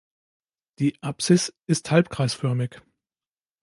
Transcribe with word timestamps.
Die 0.79 0.97
Apsis 1.03 1.53
ist 1.67 1.91
halbkreisförmig. 1.91 2.81